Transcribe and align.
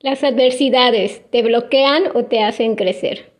Las 0.00 0.22
adversidades 0.22 1.22
te 1.32 1.42
bloquean 1.42 2.04
o 2.14 2.24
te 2.26 2.40
hacen 2.40 2.76
crecer. 2.76 3.32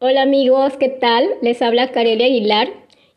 Hola 0.00 0.20
amigos, 0.20 0.76
¿qué 0.76 0.90
tal? 0.90 1.26
Les 1.40 1.62
habla 1.62 1.92
Carelia 1.92 2.26
Aguilar 2.26 2.68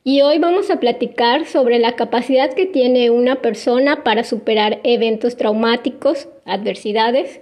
y 0.06 0.22
hoy 0.22 0.40
vamos 0.40 0.72
a 0.72 0.80
platicar 0.80 1.46
sobre 1.46 1.80
la 1.80 1.98
capacidad 1.98 2.54
que 2.54 2.66
tiene 2.66 3.10
una 3.10 3.42
persona 3.42 4.06
para 4.06 4.24
superar 4.24 4.80
eventos 4.86 5.36
traumáticos, 5.36 6.30
adversidades, 6.46 7.42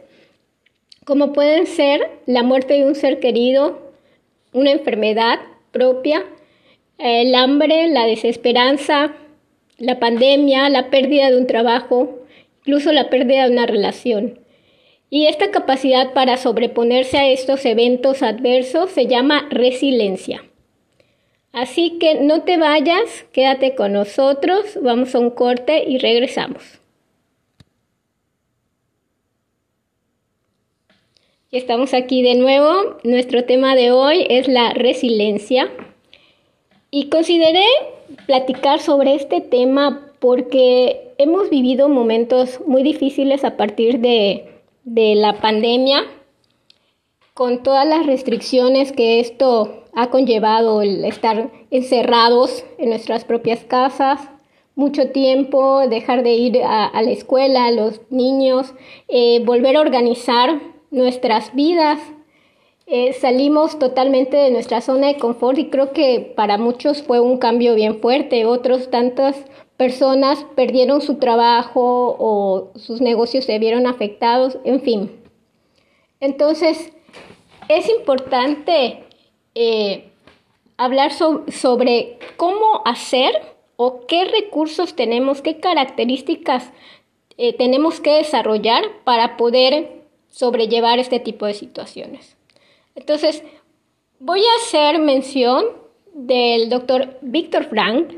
como 1.05 1.31
pueden 1.31 1.67
ser 1.67 2.09
la 2.25 2.41
muerte 2.41 2.73
de 2.73 2.85
un 2.85 2.95
ser 2.95 3.19
querido, 3.19 3.79
una 4.51 4.71
enfermedad 4.71 5.37
propia, 5.71 6.25
el 6.97 7.35
hambre, 7.35 7.87
la 7.89 8.07
desesperanza, 8.07 9.13
la 9.77 9.99
pandemia, 9.99 10.69
la 10.69 10.89
pérdida 10.89 11.29
de 11.29 11.37
un 11.37 11.45
trabajo, 11.45 12.17
incluso 12.61 12.91
la 12.91 13.11
pérdida 13.11 13.45
de 13.45 13.51
una 13.51 13.67
relación. 13.67 14.46
Y 15.09 15.27
esta 15.27 15.51
capacidad 15.51 16.13
para 16.13 16.37
sobreponerse 16.37 17.17
a 17.17 17.29
estos 17.29 17.65
eventos 17.65 18.23
adversos 18.23 18.91
se 18.91 19.07
llama 19.07 19.47
resiliencia. 19.49 20.43
Así 21.53 21.97
que 21.97 22.15
no 22.15 22.43
te 22.43 22.57
vayas, 22.57 23.25
quédate 23.31 23.73
con 23.73 23.93
nosotros, 23.93 24.77
vamos 24.81 25.15
a 25.15 25.19
un 25.19 25.29
corte 25.29 25.83
y 25.87 25.97
regresamos. 25.97 26.81
Estamos 31.49 31.93
aquí 31.93 32.21
de 32.21 32.35
nuevo. 32.35 32.97
Nuestro 33.05 33.45
tema 33.45 33.73
de 33.75 33.91
hoy 33.91 34.27
es 34.29 34.49
la 34.49 34.73
resiliencia. 34.73 35.71
Y 36.91 37.07
consideré 37.07 37.63
platicar 38.25 38.81
sobre 38.81 39.15
este 39.15 39.39
tema 39.39 40.11
porque 40.19 41.13
hemos 41.17 41.49
vivido 41.49 41.87
momentos 41.87 42.59
muy 42.67 42.83
difíciles 42.83 43.45
a 43.45 43.55
partir 43.55 43.99
de 43.99 44.56
de 44.87 45.15
la 45.15 45.41
pandemia, 45.41 46.05
con 47.33 47.61
todas 47.61 47.85
las 47.85 48.05
restricciones 48.05 48.93
que 48.93 49.19
esto 49.19 49.83
ha 49.93 50.09
conllevado, 50.09 50.81
el 50.81 51.03
estar 51.03 51.51
encerrados 51.71 52.63
en 52.77 52.89
nuestras 52.89 53.25
propias 53.25 53.65
casas, 53.65 54.29
mucho 54.75 55.09
tiempo, 55.09 55.85
dejar 55.89 56.23
de 56.23 56.35
ir 56.35 56.61
a, 56.63 57.01
la 57.01 57.11
escuela, 57.11 57.69
los 57.71 57.99
niños, 58.09 58.73
eh, 59.09 59.43
volver 59.43 59.75
a 59.75 59.81
organizar 59.81 60.61
nuestras 60.89 61.53
vidas. 61.53 61.99
Eh, 62.85 63.11
salimos 63.11 63.79
totalmente 63.79 64.37
de 64.37 64.51
nuestra 64.51 64.79
zona 64.79 65.07
de 65.07 65.17
confort 65.17 65.57
y 65.57 65.69
creo 65.69 65.91
que 65.91 66.33
para 66.37 66.57
muchos 66.57 67.03
fue 67.03 67.19
un 67.19 67.39
cambio 67.39 67.75
bien 67.75 67.99
fuerte, 67.99 68.45
otros 68.45 68.89
tantas 68.89 69.35
personas 69.77 70.43
perdieron 70.55 71.01
su 71.01 71.15
trabajo 71.15 72.15
o 72.19 72.71
sus 72.75 72.99
negocios 72.99 73.45
se 73.45 73.59
vieron 73.59 73.87
afectados, 73.87 74.57
en 74.65 74.81
fin. 74.81 75.11
Entonces, 76.19 76.91
es 77.69 77.87
importante 77.89 79.03
eh, 79.53 80.09
hablar 80.77 81.11
sobre 81.13 82.17
cómo 82.37 82.81
hacer 82.85 83.33
o 83.75 84.07
qué 84.07 84.25
recursos 84.25 84.95
tenemos, 84.95 85.41
qué 85.41 85.59
características 85.59 86.71
eh, 87.37 87.53
tenemos 87.53 87.99
que 87.99 88.15
desarrollar 88.15 88.83
para 89.03 89.37
poder 89.37 90.01
sobrellevar 90.27 90.97
este 90.97 91.19
tipo 91.19 91.45
de 91.45 91.53
situaciones. 91.53 92.35
Entonces, 92.95 93.43
voy 94.19 94.41
a 94.41 94.63
hacer 94.63 94.99
mención 94.99 95.65
del 96.13 96.69
doctor 96.69 97.17
Víctor 97.21 97.65
Frank, 97.65 98.13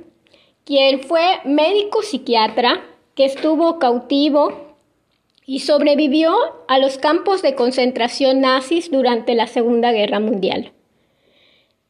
quien 0.69 0.99
fue 0.99 1.39
médico 1.45 2.03
psiquiatra 2.03 2.83
que 3.15 3.25
estuvo 3.25 3.79
cautivo 3.79 4.75
y 5.43 5.61
sobrevivió 5.61 6.37
a 6.67 6.77
los 6.77 6.99
campos 6.99 7.41
de 7.41 7.55
concentración 7.55 8.41
nazis 8.41 8.91
durante 8.91 9.33
la 9.33 9.47
Segunda 9.47 9.91
Guerra 9.91 10.19
Mundial. 10.19 10.71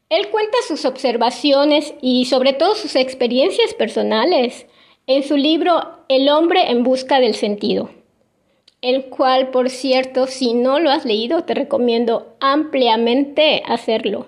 Él 0.07 0.29
cuenta 0.29 0.57
sus 0.65 0.85
observaciones 0.85 1.93
y 2.01 2.23
sobre 2.27 2.53
todo 2.53 2.73
sus 2.73 2.95
experiencias 2.95 3.73
personales 3.73 4.65
en 5.07 5.23
su 5.23 5.35
libro 5.35 5.81
El 6.07 6.29
hombre 6.29 6.71
en 6.71 6.83
busca 6.83 7.19
del 7.19 7.35
sentido, 7.35 7.89
el 8.81 9.07
cual, 9.07 9.49
por 9.49 9.69
cierto, 9.69 10.25
si 10.25 10.53
no 10.53 10.79
lo 10.79 10.89
has 10.89 11.03
leído, 11.03 11.43
te 11.43 11.53
recomiendo 11.53 12.33
ampliamente 12.39 13.61
hacerlo. 13.65 14.27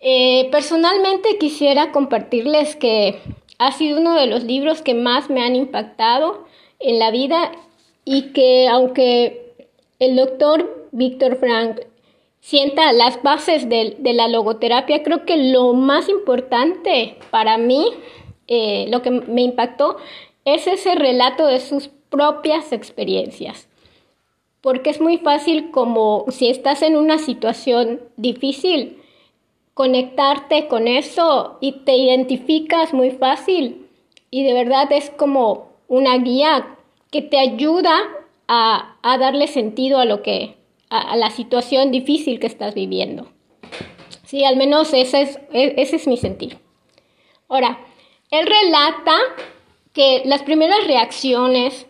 Eh, 0.00 0.48
personalmente 0.52 1.38
quisiera 1.38 1.90
compartirles 1.90 2.76
que 2.76 3.20
ha 3.58 3.72
sido 3.72 4.00
uno 4.00 4.14
de 4.14 4.26
los 4.26 4.44
libros 4.44 4.82
que 4.82 4.94
más 4.94 5.28
me 5.28 5.42
han 5.42 5.56
impactado 5.56 6.46
en 6.78 6.98
la 6.98 7.10
vida 7.10 7.50
y 8.04 8.32
que 8.32 8.68
aunque 8.68 9.66
el 9.98 10.16
doctor 10.16 10.88
Víctor 10.92 11.36
Frank 11.36 11.80
sienta 12.40 12.92
las 12.92 13.22
bases 13.22 13.68
de, 13.68 13.96
la 14.00 14.28
logoterapia, 14.28 15.02
creo 15.02 15.24
que 15.24 15.36
lo 15.36 15.74
más 15.74 16.08
importante 16.08 17.16
para 17.30 17.58
mí, 17.58 17.88
eh, 18.46 18.86
lo 18.88 19.02
que 19.02 19.10
me 19.10 19.42
impactó, 19.42 19.96
es 20.44 20.66
ese 20.66 20.94
relato 20.94 21.46
de 21.46 21.60
sus 21.60 21.90
propias 22.08 22.72
experiencias. 22.72 23.68
Porque 24.60 24.90
es 24.90 25.00
muy 25.00 25.18
fácil 25.18 25.70
como 25.70 26.24
si 26.28 26.48
estás 26.48 26.82
en 26.82 26.96
una 26.96 27.18
situación 27.18 28.00
difícil, 28.16 28.97
conectarte 29.78 30.66
con 30.66 30.88
eso 30.88 31.56
y 31.60 31.84
te 31.84 31.94
identificas 31.94 32.92
muy 32.92 33.12
fácil 33.12 33.86
y 34.28 34.42
de 34.42 34.52
verdad 34.52 34.90
es 34.90 35.08
como 35.10 35.68
una 35.86 36.18
guía 36.18 36.76
que 37.12 37.22
te 37.22 37.38
ayuda 37.38 37.96
a, 38.48 38.96
darle 39.04 39.46
sentido 39.46 40.00
a 40.00 40.04
lo 40.04 40.20
que 40.20 40.56
a, 40.90 41.14
la 41.14 41.30
situación 41.30 41.92
difícil 41.92 42.40
que 42.40 42.48
estás 42.48 42.74
viviendo. 42.74 43.28
Sí, 44.24 44.42
al 44.42 44.56
menos 44.56 44.92
ese 44.92 45.22
es, 45.22 45.38
e, 45.52 45.74
ese 45.76 45.94
es 45.94 46.08
mi 46.08 46.16
sentir. 46.16 46.58
Ahora, 47.48 47.78
él 48.32 48.48
relata 48.48 49.16
que 49.92 50.22
las 50.24 50.42
primeras 50.42 50.88
reacciones 50.88 51.86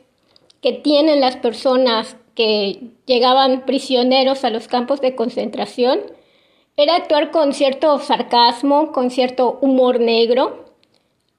que 0.61 0.73
tienen 0.73 1.23
las 1.23 1.37
personas 1.37 2.19
que 2.35 2.81
llegaban 3.07 3.65
prisioneros 3.65 4.45
a 4.45 4.51
los 4.51 4.69
campos 4.69 5.01
de 5.01 5.15
concentración 5.15 6.18
era 6.79 6.95
actuar 6.95 7.33
con 7.33 7.53
cierto 7.53 7.99
sarcasmo, 7.99 8.93
con 8.93 9.11
cierto 9.11 9.59
humor 9.61 9.99
negro. 9.99 10.65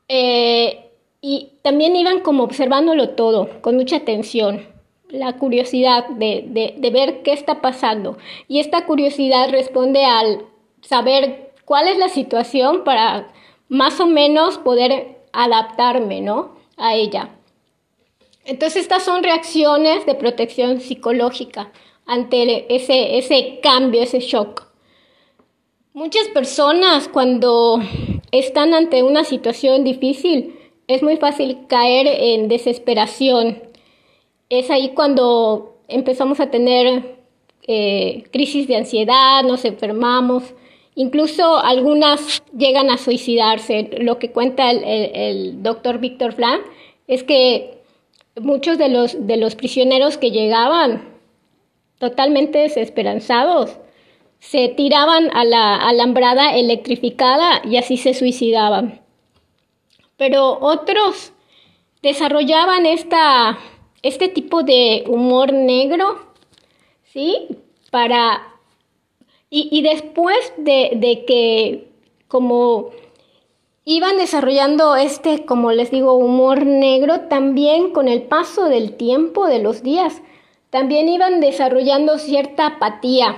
Eh, 0.09 0.91
y 1.21 1.53
también 1.61 1.95
iban 1.95 2.19
como 2.19 2.43
observándolo 2.43 3.11
todo, 3.11 3.61
con 3.61 3.77
mucha 3.77 3.97
atención, 3.97 4.67
la 5.09 5.37
curiosidad 5.37 6.09
de, 6.09 6.73
de, 6.77 6.89
ver 6.91 7.23
qué 7.23 7.31
está 7.31 7.61
pasando. 7.61 8.17
Y 8.49 8.59
esta 8.59 8.85
curiosidad 8.85 9.49
responde 9.49 10.03
al 10.03 10.45
saber 10.81 11.53
cuál 11.63 11.87
es 11.87 11.97
la 11.97 12.09
situación 12.09 12.83
para 12.83 13.31
más 13.69 13.99
o 14.01 14.07
menos 14.07 14.57
poder 14.57 15.19
adaptarme, 15.31 16.19
¿no? 16.19 16.55
A 16.75 16.95
ella. 16.95 17.29
Entonces 18.43 18.81
estas 18.81 19.03
son 19.03 19.23
reacciones 19.23 20.05
de 20.05 20.15
protección 20.15 20.81
psicológica 20.81 21.71
ante 22.05 22.73
ese, 22.75 23.17
ese 23.17 23.59
cambio, 23.61 24.03
ese 24.03 24.19
shock. 24.19 24.68
Muchas 25.93 26.27
personas 26.27 27.07
cuando 27.07 27.81
están 28.31 28.75
ante 28.75 29.01
una 29.01 29.23
situación 29.23 29.83
difícil 29.83 30.55
es 30.87 31.01
muy 31.01 31.17
fácil 31.17 31.65
caer 31.67 32.05
en 32.07 32.47
desesperación. 32.47 33.57
Es 34.49 34.69
ahí 34.69 34.89
cuando 34.89 35.77
empezamos 35.87 36.39
a 36.39 36.51
tener 36.51 37.17
eh, 37.67 38.23
crisis 38.31 38.67
de 38.67 38.75
ansiedad, 38.75 39.43
nos 39.43 39.65
enfermamos, 39.65 40.53
incluso 40.93 41.57
algunas 41.57 42.43
llegan 42.55 42.91
a 42.91 42.99
suicidarse. 42.99 43.89
Lo 43.99 44.19
que 44.19 44.31
cuenta 44.31 44.69
el, 44.69 45.63
doctor 45.63 45.97
Víctor 45.97 46.33
Flan 46.33 46.59
es 47.07 47.23
que 47.23 47.79
muchos 48.39 48.77
de 48.77 48.89
los, 48.89 49.25
de 49.25 49.37
los 49.37 49.55
prisioneros 49.55 50.19
que 50.19 50.29
llegaban 50.29 51.17
totalmente 51.97 52.59
desesperanzados, 52.59 53.79
se 54.39 54.69
tiraban 54.69 55.29
a 55.35 55.43
la 55.43 55.75
alambrada 55.75 56.55
electrificada 56.55 57.61
y 57.63 57.77
así 57.77 57.97
se 57.97 58.13
suicidaban. 58.13 59.01
Pero 60.17 60.57
otros 60.61 61.33
desarrollaban 62.01 62.85
esta, 62.85 63.57
este 64.01 64.29
tipo 64.29 64.63
de 64.63 65.03
humor 65.07 65.53
negro, 65.53 66.19
¿sí? 67.03 67.47
Para... 67.91 68.45
Y, 69.51 69.81
después 69.81 70.53
de, 70.57 70.91
de 70.95 71.25
que 71.25 71.89
como 72.27 72.91
iban 73.83 74.17
desarrollando 74.17 74.95
este, 74.95 75.43
como 75.45 75.71
les 75.71 75.89
digo, 75.89 76.13
humor 76.13 76.67
negro, 76.67 77.21
también 77.21 77.91
con 77.91 78.07
el 78.07 78.21
paso 78.21 78.65
del 78.65 78.95
tiempo, 78.95 79.47
de 79.47 79.57
los 79.57 79.81
días, 79.81 80.21
también 80.69 81.09
iban 81.09 81.39
desarrollando 81.39 82.19
cierta 82.19 82.67
apatía, 82.67 83.35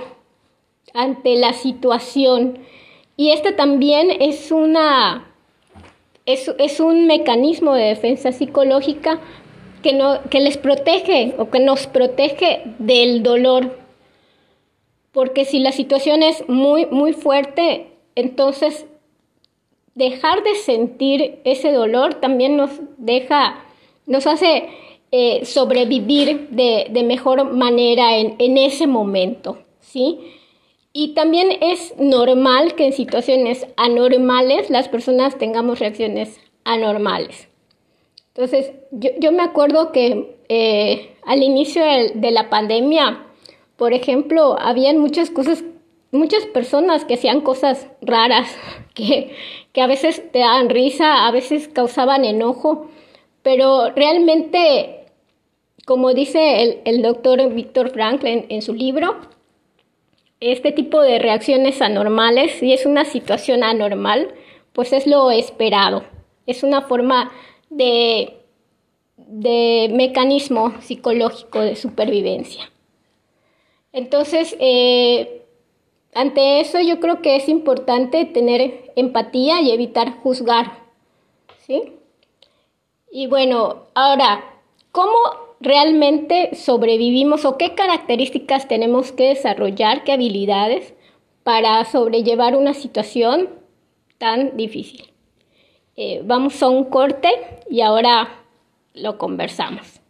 ante 0.94 1.36
la 1.36 1.52
situación. 1.52 2.58
Y 3.16 3.30
este 3.30 3.52
también 3.52 4.10
es 4.20 4.50
una 4.50 5.32
es, 6.26 6.80
un 6.80 7.06
mecanismo 7.06 7.74
de 7.74 7.84
defensa 7.84 8.32
psicológica 8.32 9.20
que, 9.82 9.92
no, 9.92 10.20
que 10.30 10.40
les 10.40 10.56
protege 10.56 11.34
o 11.38 11.50
que 11.50 11.60
nos 11.60 11.86
protege 11.86 12.62
del 12.78 13.22
dolor. 13.22 13.78
Porque 15.10 15.44
si 15.44 15.58
la 15.58 15.72
situación 15.72 16.22
es 16.22 16.48
muy, 16.48 16.86
muy 16.86 17.12
fuerte, 17.12 17.88
entonces 18.14 18.86
dejar 19.94 20.42
de 20.42 20.54
sentir 20.54 21.40
ese 21.44 21.72
dolor 21.72 22.14
también 22.14 22.56
nos 22.56 22.70
deja, 22.96 23.62
nos 24.06 24.26
hace 24.26 24.68
eh, 25.10 25.44
sobrevivir 25.44 26.48
de, 26.48 26.86
de, 26.88 27.02
mejor 27.02 27.52
manera 27.52 28.16
en, 28.16 28.36
en 28.38 28.56
ese 28.56 28.86
momento, 28.86 29.58
¿sí? 29.80 30.18
Y 30.92 31.14
también 31.14 31.48
es 31.60 31.94
normal 31.98 32.74
que 32.74 32.86
en 32.86 32.92
situaciones 32.92 33.66
anormales 33.76 34.68
las 34.68 34.88
personas 34.88 35.38
tengamos 35.38 35.78
reacciones 35.78 36.38
anormales. 36.64 37.48
Entonces, 38.34 38.72
yo, 38.90 39.10
yo 39.18 39.32
me 39.32 39.42
acuerdo 39.42 39.92
que 39.92 40.36
eh, 40.48 41.14
al 41.24 41.42
inicio 41.42 41.82
de, 41.82 42.30
la 42.30 42.50
pandemia, 42.50 43.24
por 43.76 43.92
ejemplo, 43.94 44.58
habían 44.58 44.98
muchas 44.98 45.30
cosas, 45.30 45.64
muchas 46.10 46.44
personas 46.46 47.04
que 47.04 47.14
hacían 47.14 47.40
cosas 47.40 47.88
raras, 48.00 48.54
que, 48.94 49.34
que 49.72 49.80
a 49.80 49.86
veces 49.86 50.30
te 50.30 50.40
daban 50.40 50.68
risa, 50.68 51.26
a 51.26 51.30
veces 51.30 51.68
causaban 51.68 52.24
enojo, 52.24 52.88
pero 53.42 53.90
realmente, 53.90 55.06
como 55.86 56.12
dice 56.14 56.62
el, 56.62 56.80
el 56.84 57.02
doctor 57.02 57.52
Víctor 57.52 57.90
Franklin 57.90 58.46
en 58.48 58.62
su 58.62 58.74
libro, 58.74 59.16
este 60.42 60.72
tipo 60.72 61.00
de 61.00 61.18
reacciones 61.18 61.80
anormales, 61.80 62.52
si 62.58 62.72
es 62.72 62.84
una 62.84 63.04
situación 63.04 63.62
anormal, 63.62 64.34
pues 64.72 64.92
es 64.92 65.06
lo 65.06 65.30
esperado. 65.30 66.04
Es 66.46 66.62
una 66.62 66.82
forma 66.82 67.30
de, 67.70 68.38
de 69.16 69.88
mecanismo 69.92 70.74
psicológico 70.80 71.60
de 71.60 71.76
supervivencia. 71.76 72.70
Entonces, 73.92 74.56
eh, 74.58 75.44
ante 76.14 76.60
eso 76.60 76.80
yo 76.80 76.98
creo 76.98 77.22
que 77.22 77.36
es 77.36 77.48
importante 77.48 78.24
tener 78.24 78.92
empatía 78.96 79.60
y 79.60 79.70
evitar 79.70 80.18
juzgar. 80.22 80.82
¿Sí? 81.66 81.94
Y 83.12 83.28
bueno, 83.28 83.84
ahora, 83.94 84.42
¿cómo 84.90 85.16
realmente 85.62 86.54
sobrevivimos 86.54 87.44
o 87.44 87.56
qué 87.56 87.74
características 87.74 88.68
tenemos 88.68 89.12
que 89.12 89.28
desarrollar, 89.28 90.04
qué 90.04 90.12
habilidades 90.12 90.94
para 91.42 91.84
sobrellevar 91.84 92.56
una 92.56 92.74
situación 92.74 93.48
tan 94.18 94.56
difícil. 94.56 95.12
Eh, 95.96 96.22
vamos 96.24 96.62
a 96.62 96.68
un 96.68 96.84
corte 96.84 97.28
y 97.70 97.80
ahora 97.80 98.44
lo 98.94 99.18
conversamos. 99.18 100.00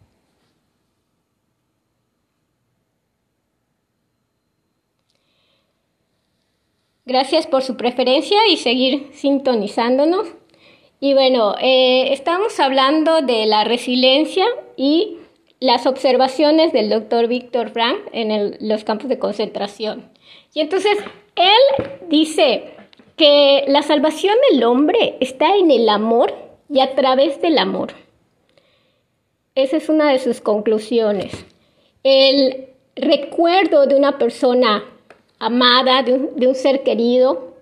Gracias 7.05 7.47
por 7.47 7.63
su 7.63 7.77
preferencia 7.77 8.39
y 8.49 8.57
seguir 8.57 9.11
sintonizándonos. 9.13 10.29
Y 11.01 11.15
bueno, 11.15 11.57
eh, 11.61 12.13
estamos 12.13 12.61
hablando 12.61 13.23
de 13.23 13.45
la 13.47 13.65
resiliencia 13.65 14.47
y 14.77 15.19
las 15.63 15.87
observaciones 15.87 16.73
del 16.73 16.91
doctor 16.91 17.29
Víctor 17.29 17.71
Frank 17.71 18.01
en 18.13 18.57
los 18.61 18.83
campos 18.83 19.09
de 19.09 19.21
concentración. 19.21 20.11
Y 20.53 20.61
entonces 20.61 20.99
él 21.37 21.87
dice 22.09 22.65
que 23.17 23.65
la 23.69 23.83
salvación 23.83 24.35
del 24.51 24.65
hombre 24.65 25.17
está 25.21 25.55
en 25.55 25.71
el 25.71 25.89
amor 25.89 26.35
y 26.69 26.81
a 26.81 26.97
través 26.97 27.41
del 27.41 27.59
amor. 27.59 27.93
Esa 29.55 29.77
es 29.77 29.89
una 29.89 30.11
de 30.11 30.19
sus 30.19 30.41
conclusiones. 30.41 31.33
El 32.03 32.71
recuerdo 32.97 33.87
de 33.87 33.95
una 33.95 34.19
persona 34.19 34.83
amada, 35.39 36.03
de 36.03 36.47
un, 36.49 36.55
ser 36.57 36.83
querido, 36.83 37.55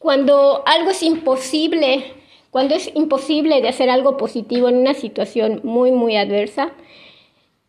cuando 0.00 0.64
algo 0.66 0.90
es 0.90 1.04
imposible 1.04 2.14
cuando 2.50 2.74
es 2.74 2.90
imposible 2.94 3.60
de 3.60 3.68
hacer 3.68 3.90
algo 3.90 4.16
positivo 4.16 4.68
en 4.68 4.76
una 4.78 4.94
situación 4.94 5.60
muy, 5.62 5.92
muy 5.92 6.16
adversa, 6.16 6.72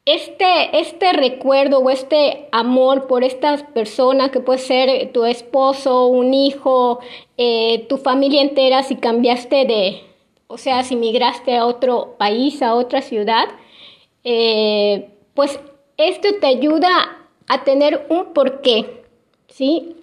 este, 0.06 0.80
este 0.80 1.14
recuerdo 1.14 1.80
o 1.80 1.90
este 1.92 2.48
amor 2.52 3.06
por 3.06 3.24
estas 3.24 3.62
personas, 3.64 4.32
que 4.32 4.40
puede 4.40 4.60
ser 4.60 5.12
tu 5.12 5.26
esposo, 5.26 6.08
un 6.08 6.34
hijo, 6.34 7.00
eh, 7.38 7.86
tu 7.88 7.98
familia 7.98 8.42
entera, 8.42 8.82
si 8.82 8.96
cambiaste 8.96 9.66
de, 9.66 10.02
o 10.48 10.58
sea, 10.58 10.84
si 10.84 10.96
migraste 10.96 11.56
a 11.56 11.66
otro 11.66 12.16
país, 12.18 12.64
a 12.64 12.74
otra 12.74 13.04
ciudad, 13.04 13.48
eh, 14.24 15.10
pues 15.36 15.60
esto 15.98 16.30
te 16.40 16.48
ayuda 16.48 16.90
a 17.48 17.64
tener 17.64 18.08
un 18.10 18.34
porqué, 18.34 19.04
¿sí? 19.50 19.96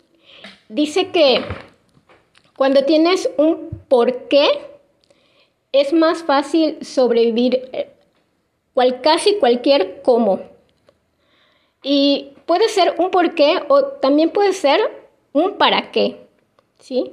Dice 0.69 1.09
que 1.09 1.45
cuando 2.57 2.85
tienes 2.85 3.31
un 3.37 3.69
porqué, 3.89 4.68
es 5.73 5.93
más 5.93 6.23
fácil 6.23 6.79
sobrevivir 6.85 7.69
eh, 7.73 7.91
cual, 8.75 9.01
casi 9.01 9.37
cualquier 9.37 10.03
cómo. 10.03 10.41
Y 11.83 12.33
puede 12.47 12.69
ser 12.69 12.95
un 12.99 13.11
por 13.11 13.35
qué 13.35 13.63
o 13.69 13.85
también 13.85 14.31
puede 14.31 14.53
ser 14.53 14.81
un 15.33 15.55
para 15.55 15.91
qué. 15.91 16.17
¿sí? 16.79 17.13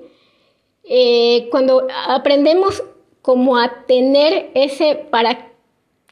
Eh, 0.84 1.48
cuando 1.52 1.88
aprendemos 2.08 2.84
como 3.22 3.58
a 3.58 3.86
tener 3.86 4.52
ese 4.54 4.96
para 4.96 5.52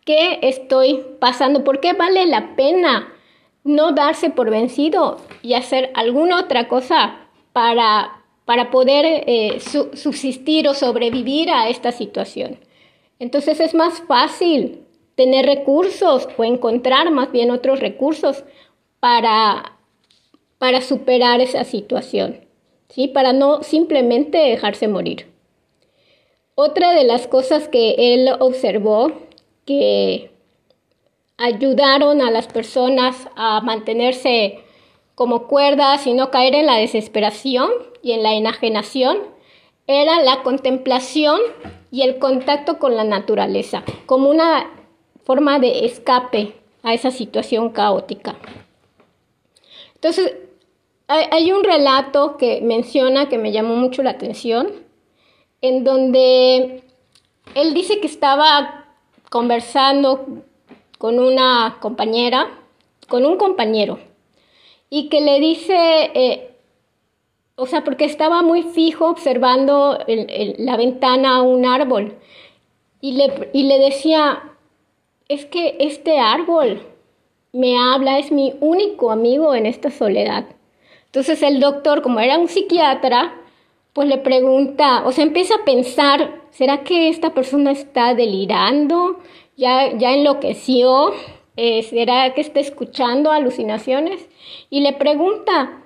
qué 0.04 0.40
estoy 0.42 1.06
pasando, 1.20 1.64
por 1.64 1.80
qué 1.80 1.94
vale 1.94 2.26
la 2.26 2.56
pena 2.56 3.14
no 3.64 3.92
darse 3.92 4.30
por 4.30 4.50
vencido 4.50 5.18
y 5.42 5.54
hacer 5.54 5.92
alguna 5.94 6.40
otra 6.40 6.68
cosa 6.68 7.20
para 7.54 8.23
para 8.46 8.72
poder 8.72 9.24
eh, 9.28 9.60
subsistir 9.60 10.68
o 10.68 10.74
sobrevivir 10.74 11.50
a 11.50 11.70
esta 11.70 11.92
situación. 11.92 12.60
Entonces 13.20 13.60
es 13.60 13.74
más 13.74 14.02
fácil 14.02 14.82
tener 15.16 15.46
recursos 15.46 16.28
o 16.38 16.44
encontrar 16.44 17.12
más 17.12 17.32
bien 17.32 17.52
otros 17.52 17.80
recursos 17.80 18.44
para, 19.00 19.78
para 20.58 20.82
superar 20.82 21.40
esa 21.40 21.64
situación, 21.64 22.42
¿sí? 22.90 23.08
para 23.08 23.34
no 23.34 23.64
simplemente 23.64 24.38
dejarse 24.38 24.88
morir. 24.88 25.28
Otra 26.56 26.92
de 26.92 27.04
las 27.04 27.28
cosas 27.28 27.68
que 27.68 27.96
él 27.98 28.30
observó 28.40 29.12
que 29.66 30.32
ayudaron 31.38 32.22
a 32.22 32.30
las 32.30 32.48
personas 32.48 33.28
a 33.36 33.62
mantenerse 33.62 34.60
como 35.16 35.48
cuerdas 35.48 36.08
y 36.08 36.14
no 36.14 36.32
caer 36.32 36.56
en 36.56 36.66
la 36.66 36.78
desesperación 36.78 37.70
y 38.02 38.14
en 38.14 38.24
la 38.24 38.34
enajenación 38.34 39.18
era 39.88 40.22
la 40.22 40.44
contemplación 40.44 41.40
y 41.92 42.02
el 42.02 42.18
contacto 42.18 42.80
con 42.80 42.96
la 42.96 43.04
naturaleza, 43.04 43.84
como 44.06 44.30
una 44.30 44.72
forma 45.24 45.60
de 45.60 45.86
escape 45.86 46.56
a 46.82 46.94
esa 46.94 47.12
situación 47.12 47.70
caótica. 47.70 48.36
Entonces, 49.96 50.34
hay, 51.08 51.52
un 51.52 51.64
relato 51.64 52.38
que 52.38 52.62
menciona 52.62 53.30
que 53.30 53.38
me 53.38 53.52
llamó 53.52 53.76
mucho 53.76 54.04
la 54.04 54.12
atención, 54.12 54.70
en 55.62 55.84
donde 55.84 56.84
él 57.56 57.74
dice 57.74 58.00
que 58.00 58.08
estaba 58.08 58.86
conversando 59.30 60.44
con 60.98 61.20
una 61.20 61.78
compañera, 61.80 62.50
con 63.08 63.26
un 63.26 63.38
compañero, 63.38 64.00
y 64.96 65.10
que 65.10 65.22
le 65.22 65.40
dice, 65.40 66.12
eh, 66.14 66.52
o 67.56 67.66
sea, 67.66 67.84
porque 67.84 68.06
estaba 68.06 68.44
muy 68.44 68.62
fijo 68.62 69.10
observando 69.10 69.98
la 70.08 70.78
ventana 70.78 71.38
a 71.38 71.42
un 71.42 71.66
árbol 71.66 72.16
y 73.02 73.14
le, 73.14 73.50
y 73.54 73.64
le 73.64 73.80
decía, 73.80 74.52
es 75.28 75.48
que 75.48 75.78
este 75.80 76.20
árbol 76.20 76.84
me 77.54 77.76
habla, 77.76 78.20
es 78.20 78.32
mi 78.32 78.54
único 78.60 79.10
amigo 79.10 79.56
en 79.56 79.66
esta 79.66 79.90
soledad. 79.90 80.46
Entonces 81.08 81.42
el 81.42 81.60
doctor, 81.60 82.04
como 82.04 82.20
era 82.20 82.38
un 82.38 82.48
psiquiatra, 82.48 83.34
pues 83.94 84.08
le 84.08 84.20
pregunta, 84.20 85.08
o 85.08 85.12
sea, 85.12 85.24
empieza 85.24 85.56
a 85.56 85.66
pensar, 85.66 86.44
¿será 86.52 86.84
que 86.84 87.10
esta 87.10 87.34
persona 87.34 87.72
está 87.72 88.14
delirando? 88.14 89.22
¿Ya, 89.58 89.92
ya 89.98 90.14
enloqueció? 90.14 91.14
Eh, 91.56 91.84
¿Será 91.84 92.34
que 92.34 92.42
está 92.42 92.60
escuchando 92.60 93.32
alucinaciones? 93.32 94.28
Y 94.70 94.82
le 94.82 94.94
pregunta, 94.94 95.84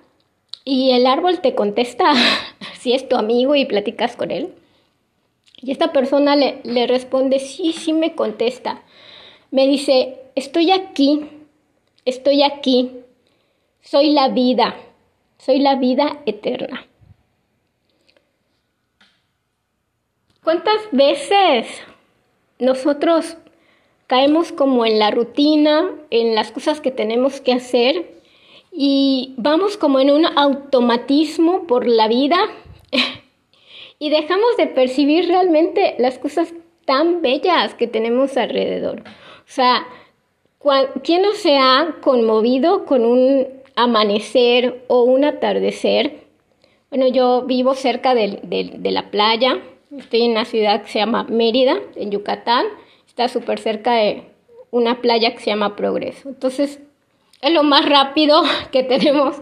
y 0.63 0.91
el 0.91 1.05
árbol 1.07 1.41
te 1.41 1.55
contesta 1.55 2.13
si 2.79 2.93
es 2.93 3.07
tu 3.07 3.15
amigo 3.15 3.55
y 3.55 3.65
platicas 3.65 4.15
con 4.15 4.31
él. 4.31 4.53
Y 5.61 5.71
esta 5.71 5.91
persona 5.91 6.35
le, 6.35 6.61
le 6.63 6.87
responde, 6.87 7.39
sí, 7.39 7.73
sí 7.73 7.93
me 7.93 8.15
contesta. 8.15 8.83
Me 9.49 9.67
dice, 9.67 10.19
estoy 10.35 10.71
aquí, 10.71 11.25
estoy 12.05 12.43
aquí, 12.43 12.91
soy 13.81 14.11
la 14.11 14.29
vida, 14.29 14.75
soy 15.37 15.59
la 15.59 15.75
vida 15.75 16.21
eterna. 16.25 16.85
¿Cuántas 20.43 20.79
veces 20.91 21.67
nosotros 22.59 23.37
caemos 24.07 24.53
como 24.53 24.85
en 24.85 24.99
la 24.99 25.11
rutina, 25.11 25.91
en 26.09 26.33
las 26.33 26.51
cosas 26.51 26.81
que 26.81 26.91
tenemos 26.91 27.41
que 27.41 27.53
hacer 27.53 28.17
y 28.71 29.33
vamos 29.37 29.77
como 29.77 29.99
en 29.99 30.11
un 30.11 30.25
automatismo 30.25 31.67
por 31.67 31.87
la 31.87 32.07
vida 32.07 32.37
y 33.99 34.09
dejamos 34.09 34.55
de 34.57 34.67
percibir 34.67 35.27
realmente 35.27 35.95
las 35.99 36.17
cosas 36.17 36.53
tan 36.85 37.21
bellas 37.21 37.73
que 37.73 37.87
tenemos 37.87 38.37
alrededor. 38.37 39.01
O 39.01 39.49
sea, 39.49 39.85
¿quién 41.03 41.21
no 41.21 41.33
se 41.33 41.57
ha 41.57 41.97
conmovido 42.01 42.85
con 42.85 43.03
un 43.03 43.47
amanecer 43.75 44.85
o 44.87 45.03
un 45.03 45.25
atardecer? 45.25 46.21
Bueno, 46.89 47.07
yo 47.07 47.43
vivo 47.43 47.75
cerca 47.75 48.15
de, 48.15 48.39
de 48.41 48.91
la 48.91 49.11
playa, 49.11 49.59
estoy 49.97 50.23
en 50.23 50.31
una 50.31 50.45
ciudad 50.45 50.83
que 50.83 50.89
se 50.89 50.99
llama 50.99 51.25
Mérida, 51.25 51.77
en 51.95 52.11
Yucatán, 52.11 52.65
está 53.17 53.29
súper 53.29 53.57
cerca 53.57 53.93
de 53.93 54.25
una 54.69 55.01
playa 55.01 55.33
que 55.33 55.39
se 55.39 55.47
llama 55.47 55.75
Progreso. 55.75 56.29
Entonces, 56.29 56.79
es 57.41 57.51
lo 57.51 57.63
más 57.63 57.89
rápido 57.89 58.43
que 58.71 58.83
tenemos 58.83 59.37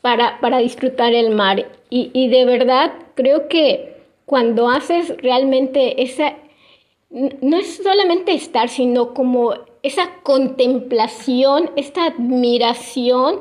para, 0.00 0.38
para 0.40 0.58
disfrutar 0.58 1.12
el 1.12 1.34
mar. 1.34 1.66
Y, 1.90 2.10
y, 2.12 2.28
de 2.28 2.44
verdad 2.44 2.92
creo 3.16 3.48
que 3.48 3.96
cuando 4.24 4.70
haces 4.70 5.16
realmente 5.20 6.00
esa, 6.00 6.34
no 7.10 7.56
es 7.56 7.78
solamente 7.82 8.34
estar, 8.34 8.68
sino 8.68 9.14
como 9.14 9.54
esa 9.82 10.10
contemplación, 10.22 11.70
esta 11.74 12.04
admiración 12.04 13.40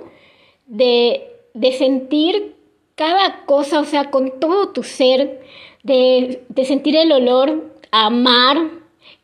de, 0.65 1.29
de 1.53 1.71
sentir 1.73 2.55
cada 2.95 3.45
cosa, 3.45 3.81
o 3.81 3.85
sea, 3.85 4.09
con 4.09 4.39
todo 4.39 4.69
tu 4.69 4.81
ser, 4.81 5.41
de, 5.83 6.41
de 6.49 6.65
sentir 6.65 6.95
el 6.95 7.11
olor 7.11 7.75
a 7.91 8.09
mar, 8.09 8.76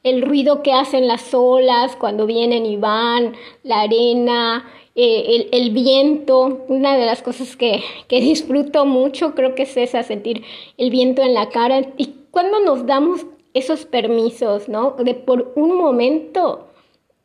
el 0.03 0.21
ruido 0.21 0.61
que 0.61 0.73
hacen 0.73 1.07
las 1.07 1.33
olas 1.33 1.95
cuando 1.95 2.25
vienen 2.25 2.65
y 2.65 2.77
van, 2.77 3.35
la 3.63 3.81
arena, 3.81 4.69
eh, 4.95 5.47
el, 5.51 5.71
viento. 5.71 6.65
Una 6.67 6.97
de 6.97 7.05
las 7.05 7.21
cosas 7.21 7.55
que, 7.55 7.81
que, 8.07 8.19
disfruto 8.19 8.85
mucho 8.85 9.33
creo 9.33 9.55
que 9.55 9.63
es 9.63 9.75
esa, 9.77 10.03
sentir 10.03 10.43
el 10.77 10.89
viento 10.89 11.21
en 11.21 11.33
la 11.33 11.49
cara. 11.49 11.81
Y 11.97 12.15
cuando 12.31 12.59
nos 12.59 12.85
damos 12.85 13.25
esos 13.53 13.85
permisos, 13.85 14.67
¿no? 14.67 14.91
De 14.91 15.13
por 15.13 15.53
un 15.55 15.77
momento, 15.77 16.67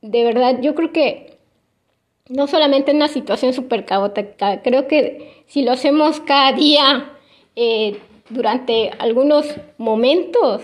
de 0.02 0.24
verdad, 0.24 0.60
yo 0.60 0.74
creo 0.74 0.92
que 0.92 1.38
no 2.28 2.46
solamente 2.46 2.90
en 2.90 2.98
una 2.98 3.08
situación 3.08 3.52
súper 3.54 3.84
caótica, 3.84 4.62
creo 4.62 4.86
que 4.86 5.42
si 5.46 5.62
lo 5.62 5.72
hacemos 5.72 6.20
cada 6.20 6.52
día, 6.52 7.12
eh, 7.56 7.98
durante 8.30 8.90
algunos 8.98 9.46
momentos, 9.78 10.62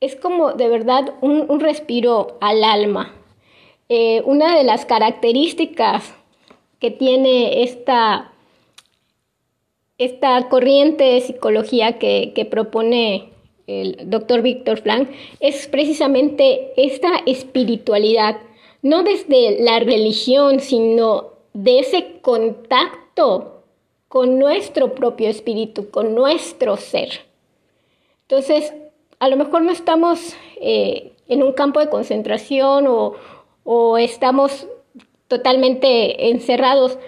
es 0.00 0.16
como 0.16 0.52
de 0.52 0.68
verdad 0.68 1.14
un, 1.20 1.60
respiro 1.60 2.38
al 2.40 2.64
alma. 2.64 3.14
Eh, 3.88 4.22
una 4.24 4.56
de 4.56 4.64
las 4.64 4.84
características 4.84 6.14
que 6.78 6.90
tiene 6.90 7.62
esta, 7.62 8.32
esta 9.96 10.48
corriente 10.48 11.04
de 11.04 11.20
psicología 11.20 11.98
que, 11.98 12.32
que 12.34 12.44
propone 12.44 13.30
el 13.66 14.08
doctor 14.08 14.42
Víctor 14.42 14.80
Frank 14.80 15.10
es 15.40 15.66
precisamente 15.68 16.72
esta 16.76 17.10
espiritualidad, 17.26 18.38
no 18.82 19.02
desde 19.02 19.60
la 19.60 19.80
religión, 19.80 20.60
sino 20.60 21.32
de 21.52 21.80
ese 21.80 22.20
contacto 22.22 23.62
con 24.08 24.38
nuestro 24.38 24.94
propio 24.94 25.28
espíritu, 25.28 25.90
con 25.90 26.14
nuestro 26.14 26.76
ser. 26.76 27.26
Entonces, 28.22 28.72
a 29.20 29.28
lo 29.28 29.36
mejor 29.36 29.62
no 29.62 29.72
estamos 29.72 30.34
eh, 30.60 31.12
en 31.28 31.42
un 31.42 31.52
campo 31.52 31.80
de 31.80 31.88
concentración 31.88 32.86
o, 32.88 33.16
estamos 33.98 34.66
totalmente 35.26 36.30
encerrados, 36.30 36.98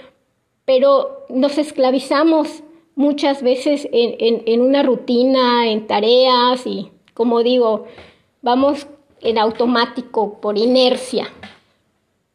pero 0.66 1.24
nos 1.30 1.56
esclavizamos 1.56 2.62
muchas 2.94 3.42
veces 3.42 3.88
en, 3.90 4.60
una 4.60 4.82
rutina, 4.82 5.70
en 5.70 5.86
tareas 5.86 6.66
y, 6.66 6.90
como 7.14 7.42
digo, 7.42 7.86
vamos 8.42 8.86
en 9.22 9.38
automático 9.38 10.38
por 10.38 10.58
inercia. 10.58 11.32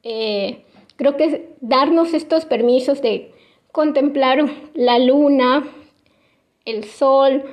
Eh, 0.01 0.65
creo 0.95 1.17
que 1.17 1.53
darnos 1.61 2.15
estos 2.15 2.45
permisos 2.45 3.03
de 3.03 3.31
contemplar 3.71 4.43
la 4.73 4.97
luna, 4.97 5.67
el 6.65 6.83
sol, 6.85 7.43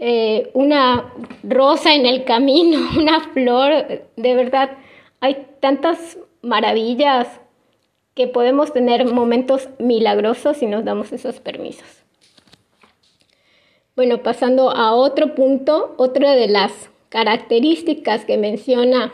eh, 0.00 0.50
una 0.54 1.12
rosa 1.42 1.94
en 1.94 2.06
el 2.06 2.24
camino, 2.24 2.78
una 2.98 3.20
flor, 3.32 3.70
de 4.16 4.34
verdad, 4.34 4.76
hay 5.20 5.46
tantas 5.60 6.18
maravillas 6.42 7.28
que 8.14 8.26
podemos 8.28 8.72
tener 8.72 9.06
momentos 9.06 9.68
milagrosos 9.78 10.58
si 10.58 10.66
nos 10.66 10.84
damos 10.84 11.12
esos 11.12 11.40
permisos. 11.40 12.02
Bueno, 13.96 14.22
pasando 14.22 14.70
a 14.70 14.92
otro 14.94 15.34
punto, 15.34 15.94
otra 15.98 16.34
de 16.34 16.48
las 16.48 16.90
características 17.08 18.24
que 18.24 18.36
menciona 18.36 19.12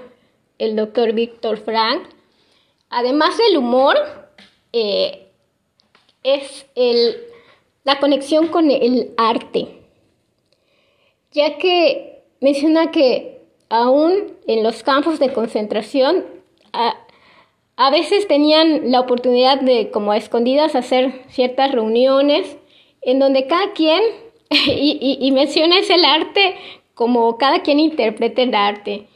el 0.58 0.76
doctor 0.76 1.12
Víctor 1.12 1.58
Frank, 1.58 2.02
además 2.88 3.36
del 3.36 3.58
humor, 3.58 3.96
eh, 4.72 5.28
es 6.22 6.66
la 7.84 7.98
conexión 7.98 8.48
con 8.48 8.70
el 8.70 9.12
arte 9.16 9.79
ya 11.32 11.58
que 11.58 12.22
menciona 12.40 12.90
que 12.90 13.40
aún 13.68 14.36
en 14.46 14.62
los 14.62 14.82
campos 14.82 15.18
de 15.18 15.32
concentración 15.32 16.24
a, 16.72 17.90
veces 17.90 18.28
tenían 18.28 18.90
la 18.90 19.00
oportunidad 19.00 19.60
de, 19.60 19.90
como 19.90 20.12
a 20.12 20.16
escondidas, 20.16 20.74
hacer 20.74 21.22
ciertas 21.28 21.72
reuniones 21.72 22.56
en 23.00 23.18
donde 23.18 23.46
cada 23.46 23.72
quien, 23.72 24.02
y, 24.50 25.18
y, 25.20 25.32
menciona 25.32 25.78
es 25.78 25.88
el 25.88 26.04
arte 26.04 26.56
como 26.94 27.38
cada 27.38 27.62
quien 27.62 27.80
interprete 27.80 28.42
el 28.42 28.54
arte. 28.54 29.06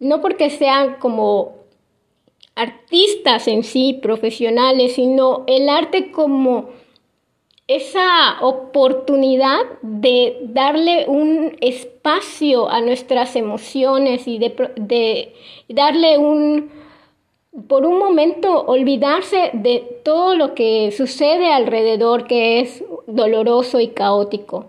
No 0.00 0.20
porque 0.20 0.50
sean 0.50 0.96
como 0.96 1.62
artistas 2.56 3.46
en 3.46 3.62
sí, 3.62 3.98
profesionales, 4.02 4.94
sino 4.94 5.44
el 5.46 5.68
arte 5.68 6.10
como 6.10 6.70
esa 7.68 8.40
oportunidad 8.40 9.60
de 9.82 10.38
darle 10.42 11.06
un 11.06 11.56
espacio 11.60 12.68
a 12.68 12.80
nuestras 12.80 13.36
emociones 13.36 14.26
y 14.26 14.38
de, 14.38 15.32
darle 15.68 16.18
un, 16.18 16.70
por 17.68 17.86
un 17.86 17.98
momento, 17.98 18.64
olvidarse 18.66 19.50
de 19.52 20.00
todo 20.04 20.34
lo 20.34 20.54
que 20.54 20.90
sucede 20.90 21.52
alrededor 21.52 22.26
que 22.26 22.60
es 22.60 22.84
doloroso 23.06 23.80
y 23.80 23.88
caótico. 23.88 24.66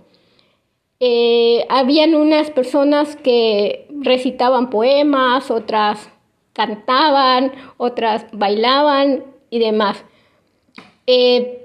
Eh, 1.00 1.66
habían 1.70 2.16
unas 2.16 2.52
personas 2.52 3.16
que 3.18 3.88
recitaban 4.00 4.70
poemas, 4.70 5.52
otras 5.52 6.10
cantaban, 6.54 7.52
otras 7.78 8.26
bailaban 8.32 9.26
y 9.50 9.60
demás. 9.60 10.06
Eh, 11.08 11.63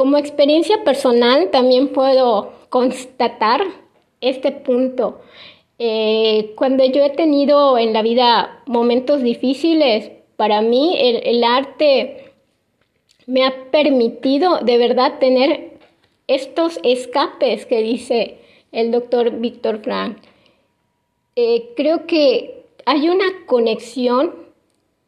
como 0.00 0.16
experiencia 0.16 0.82
personal 0.82 1.50
también 1.50 1.88
puedo 1.88 2.54
constatar 2.70 3.60
este 4.22 4.50
punto. 4.50 5.20
Eh, 5.78 6.54
cuando 6.56 6.86
yo 6.86 7.04
he 7.04 7.10
tenido 7.10 7.76
en 7.76 7.92
la 7.92 8.00
vida 8.00 8.62
momentos 8.64 9.22
difíciles, 9.22 10.10
para 10.36 10.62
mí 10.62 10.96
el, 10.98 11.44
arte 11.44 12.32
me 13.26 13.44
ha 13.44 13.70
permitido 13.70 14.60
de 14.60 14.78
verdad 14.78 15.18
tener 15.18 15.78
estos 16.28 16.80
escapes 16.82 17.66
que 17.66 17.82
dice 17.82 18.38
el 18.72 18.92
doctor 18.92 19.32
Víctor 19.32 19.82
Frank. 19.82 20.16
Eh, 21.36 21.74
creo 21.76 22.06
que 22.06 22.64
hay 22.86 23.10
una 23.10 23.44
conexión 23.44 24.34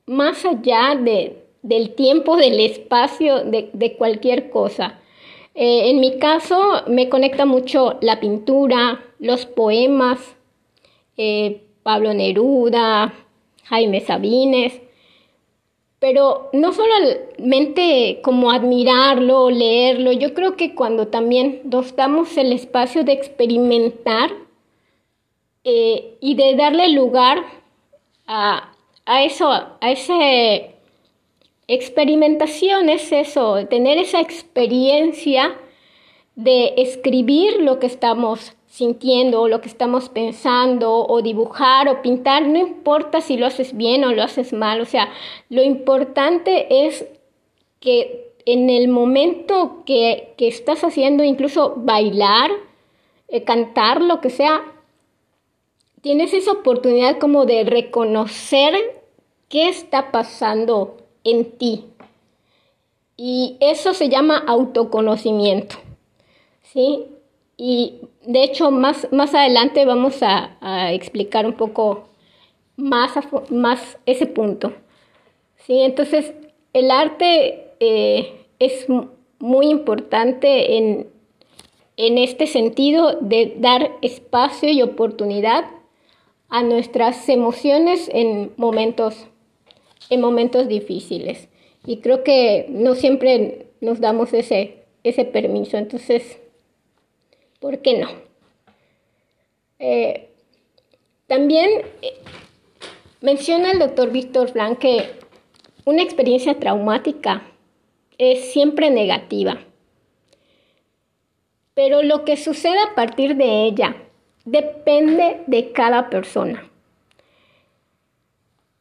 más 0.05 0.45
allá 0.45 0.95
de, 1.01 1.42
del 1.63 1.95
tiempo, 1.95 2.37
del 2.37 2.61
espacio, 2.61 3.45
de, 3.45 3.95
cualquier 3.97 4.51
cosa. 4.51 4.99
Eh, 5.55 5.91
en 5.91 6.01
mi 6.01 6.19
caso 6.19 6.83
me 6.89 7.09
conecta 7.09 7.47
mucho 7.47 7.99
la 8.01 8.21
pintura, 8.21 9.03
los 9.19 9.47
poemas, 9.47 10.19
eh, 11.17 11.63
Pablo 11.83 12.15
Neruda, 12.15 13.15
Jaime 13.65 14.01
Sabines, 14.01 14.81
pero 15.99 16.51
no 16.53 16.73
solamente 16.73 18.21
como 18.25 18.51
admirarlo, 18.51 19.51
leerlo, 19.51 20.11
yo 20.11 20.35
creo 20.35 20.57
que 20.57 20.75
cuando 20.75 21.09
también 21.09 21.61
nos 21.65 21.95
damos 21.95 22.37
el 22.37 22.53
espacio 22.53 23.05
de 23.05 23.13
experimentar 23.13 24.33
eh, 25.63 26.17
y 26.21 26.35
de 26.35 26.57
darle 26.57 26.89
lugar 26.89 27.45
a, 28.27 28.75
a 29.07 29.23
eso, 29.23 29.49
a 29.49 29.91
ese 29.91 30.75
Experimentación 31.75 32.91
es 32.91 33.13
eso, 33.13 33.67
tener 33.67 33.97
esa 33.97 34.21
experiencia 34.21 35.59
de 36.35 36.75
escribir 36.77 37.63
lo 37.63 37.79
que 37.79 37.87
estamos 37.87 38.55
sintiendo 38.67 39.41
o 39.41 39.49
lo 39.49 39.63
que 39.63 39.69
estamos 39.69 40.11
pensando 40.11 41.07
o 41.07 41.23
dibujar 41.23 41.89
o 41.89 42.03
pintar, 42.03 42.47
no 42.47 42.59
importa 42.59 43.23
si 43.23 43.39
lo 43.39 43.47
haces 43.47 43.75
bien 43.75 44.05
o 44.05 44.13
lo 44.13 44.23
haces 44.23 44.53
mal, 44.53 44.83
o 44.83 44.85
sea, 44.85 45.15
lo 45.49 45.63
importante 45.63 46.87
es 46.87 47.07
que 47.81 48.35
en 48.45 48.69
el 48.69 48.89
momento 48.89 49.83
que, 49.87 50.35
estás 50.37 50.85
haciendo 50.85 51.25
incluso 51.25 51.73
bailar, 51.79 52.51
eh, 53.29 53.45
cantar, 53.45 54.03
lo 54.03 54.21
que 54.21 54.29
sea, 54.29 54.63
tienes 56.03 56.35
esa 56.35 56.53
oportunidad 56.53 57.19
como 57.19 57.47
de 57.47 57.65
reconocer 57.65 58.75
qué 59.49 59.71
está 59.71 60.13
pasando 60.13 60.99
en 61.25 61.53
ti. 61.53 61.85
Y 63.17 63.57
eso 63.61 63.95
se 63.95 64.09
llama 64.09 64.39
autoconocimiento. 64.47 65.77
¿sí? 66.63 67.07
Y 67.57 68.01
de 68.27 68.45
hecho, 68.45 68.71
más, 68.71 69.09
más 69.13 69.35
adelante 69.35 69.85
vamos 69.85 70.23
a, 70.23 70.93
explicar 70.93 71.47
un 71.47 71.55
poco 71.55 72.09
más, 72.77 73.13
más 73.51 73.99
ese 74.07 74.27
punto. 74.27 74.73
¿sí? 75.59 75.81
Entonces, 75.81 76.33
el 76.73 76.91
arte 76.91 77.69
eh, 77.81 78.47
es 78.59 78.87
muy 79.39 79.67
importante 79.67 80.79
en, 80.79 81.09
en 81.97 82.19
este 82.19 82.47
sentido 82.47 83.19
de 83.21 83.57
dar 83.59 83.93
espacio 84.01 84.71
y 84.71 84.83
oportunidad 84.83 85.65
a 86.49 86.63
nuestras 86.63 87.29
emociones 87.29 88.11
en 88.13 88.53
momentos, 88.57 89.27
en 90.11 90.21
momentos 90.21 90.69
difíciles. 90.69 91.49
Y 91.87 91.99
creo 91.99 92.23
que 92.23 92.67
no 92.69 92.95
siempre 92.95 93.67
nos 93.81 94.01
damos 94.01 94.33
ese, 94.33 94.85
ese 95.03 95.25
permiso. 95.25 95.77
Entonces, 95.77 96.39
¿por 97.61 97.79
qué 97.79 97.99
no? 97.99 98.09
Eh, 99.79 100.29
también 101.27 101.71
eh, 102.03 102.15
menciona 103.21 103.73
el 103.73 103.79
doctor 103.79 104.11
Víctor 104.13 104.51
Frank 104.51 104.79
que 104.79 105.11
una 105.85 106.03
experiencia 106.03 106.59
traumática 106.59 107.43
es 108.19 108.53
siempre 108.53 108.91
negativa. 108.91 109.59
Pero 111.75 112.03
lo 112.03 112.25
que 112.25 112.37
sucede 112.37 112.79
a 112.79 112.95
partir 112.95 113.37
de 113.37 113.65
ella 113.65 113.97
depende 114.45 115.41
de 115.47 115.73
cada 115.73 116.11
persona. 116.11 116.72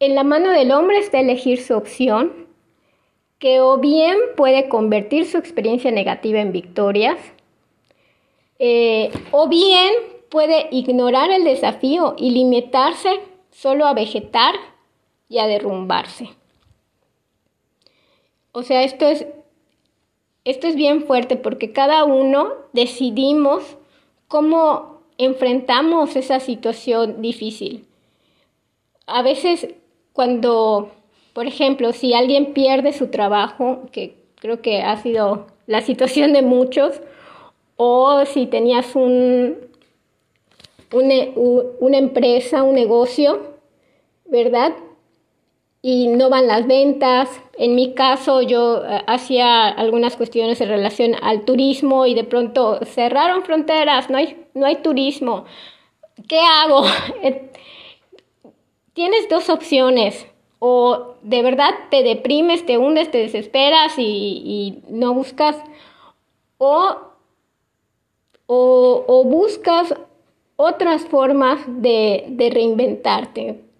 En 0.01 0.15
la 0.15 0.23
mano 0.23 0.49
del 0.49 0.71
hombre 0.71 0.97
está 0.97 1.19
elegir 1.19 1.61
su 1.61 1.75
opción, 1.75 2.47
que 3.37 3.59
o 3.59 3.77
bien 3.77 4.17
puede 4.35 4.67
convertir 4.67 5.27
su 5.27 5.37
experiencia 5.37 5.91
negativa 5.91 6.39
en 6.39 6.51
victorias, 6.51 7.19
eh, 8.57 9.11
o 9.29 9.47
bien 9.47 9.93
puede 10.29 10.69
ignorar 10.71 11.29
el 11.29 11.43
desafío 11.43 12.15
y 12.17 12.31
limitarse 12.31 13.19
solo 13.51 13.85
a 13.85 13.93
vegetar 13.93 14.55
y 15.29 15.37
a 15.37 15.45
derrumbarse. 15.45 16.29
O 18.53 18.63
sea, 18.63 18.81
esto 18.81 19.05
es, 19.05 19.27
esto 20.45 20.65
es 20.65 20.75
bien 20.75 21.03
fuerte 21.03 21.35
porque 21.35 21.73
cada 21.73 22.05
uno 22.05 22.53
decidimos 22.73 23.77
cómo 24.27 25.03
enfrentamos 25.19 26.15
esa 26.15 26.39
situación 26.39 27.21
difícil. 27.21 27.85
A 29.05 29.21
veces 29.21 29.75
cuando, 30.13 30.91
por 31.33 31.47
ejemplo, 31.47 31.93
si 31.93 32.13
alguien 32.13 32.53
pierde 32.53 32.93
su 32.93 33.07
trabajo, 33.07 33.83
que 33.91 34.15
creo 34.35 34.61
que 34.61 34.81
ha 34.81 34.97
sido 34.97 35.47
la 35.67 35.81
situación 35.81 36.33
de 36.33 36.41
muchos, 36.41 37.01
o 37.77 38.25
si 38.25 38.45
tenías 38.45 38.95
un, 38.95 39.57
una 40.91 41.97
empresa, 41.97 42.63
un 42.63 42.75
negocio, 42.75 43.41
¿verdad? 44.25 44.73
y 45.81 46.07
no 46.07 46.29
van 46.29 46.47
las 46.47 46.67
ventas. 46.67 47.29
En 47.57 47.75
mi 47.75 47.93
caso 47.93 48.41
yo 48.41 48.83
eh, 48.85 49.01
hacía 49.07 49.67
algunas 49.67 50.15
cuestiones 50.15 50.61
en 50.61 50.69
relación 50.69 51.15
al 51.21 51.43
turismo 51.45 52.05
y 52.05 52.13
de 52.13 52.23
pronto 52.23 52.79
cerraron 52.85 53.43
fronteras, 53.43 54.09
no 54.09 54.17
hay, 54.17 54.45
no 54.53 54.65
hay 54.65 54.77
turismo. 54.77 55.45
¿Qué 56.27 56.39
hago? 56.39 56.83
Tienes 58.93 59.29
dos 59.29 59.49
opciones. 59.49 60.27
O 60.59 61.15
de 61.23 61.41
verdad 61.41 61.71
te 61.89 62.03
deprimes, 62.03 62.65
te 62.65 62.77
hundes, 62.77 63.09
te 63.09 63.17
desesperas 63.17 63.93
y, 63.97 64.83
no 64.89 65.13
buscas. 65.13 65.57
O, 66.57 66.97
o, 68.45 69.23
buscas 69.23 69.95
otras 70.55 71.05
formas 71.05 71.61
de, 71.67 72.25
de 72.27 72.49
reinventarte 72.51 73.71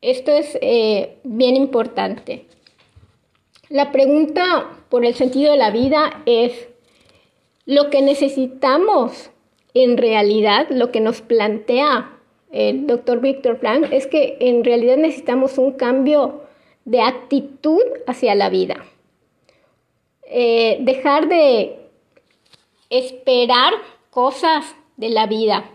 esto 0.00 0.30
es 0.30 0.56
eh, 0.60 1.18
bien 1.24 1.56
importante. 1.56 2.46
La 3.68 3.90
pregunta 3.92 4.78
por 4.88 5.04
el 5.04 5.14
sentido 5.14 5.52
de 5.52 5.58
la 5.58 5.70
vida 5.70 6.22
es, 6.24 6.68
¿lo 7.66 7.90
que 7.90 8.00
necesitamos 8.00 9.30
en 9.74 9.96
realidad, 9.96 10.68
lo 10.70 10.90
que 10.90 11.00
nos 11.00 11.20
plantea 11.20 12.17
el 12.50 12.86
doctor 12.86 13.20
Víctor 13.20 13.58
Frank, 13.58 13.88
es 13.92 14.06
que 14.06 14.36
en 14.40 14.64
realidad 14.64 14.96
necesitamos 14.96 15.58
un 15.58 15.72
cambio 15.72 16.42
de 16.84 17.02
actitud 17.02 17.82
hacia 18.06 18.34
la 18.34 18.48
vida? 18.48 18.84
Eh, 20.24 20.78
dejar 20.80 21.28
de 21.28 21.78
esperar 22.90 23.74
cosas 24.10 24.74
de 24.96 25.10
la 25.10 25.26
vida. 25.26 25.70